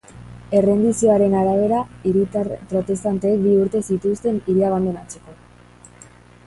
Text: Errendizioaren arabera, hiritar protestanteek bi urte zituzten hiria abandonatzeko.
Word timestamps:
Errendizioaren 0.59 1.35
arabera, 1.41 1.81
hiritar 2.11 2.49
protestanteek 2.73 3.39
bi 3.45 3.55
urte 3.67 3.83
zituzten 3.93 4.43
hiria 4.47 4.71
abandonatzeko. 4.73 5.37